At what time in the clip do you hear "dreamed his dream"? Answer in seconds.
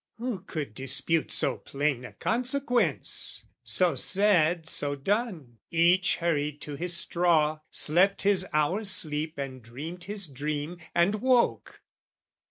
9.61-10.79